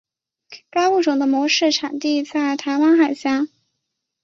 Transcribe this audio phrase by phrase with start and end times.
[0.71, 3.45] 该物种的模式产地在台湾海峡。